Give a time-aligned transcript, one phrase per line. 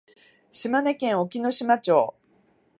[0.51, 2.15] 島根県隠岐の島町